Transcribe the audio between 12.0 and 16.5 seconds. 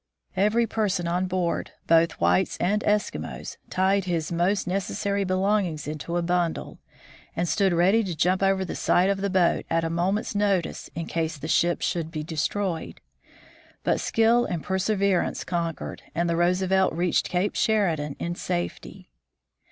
be destroyed. But skill and perseverance conquered, and the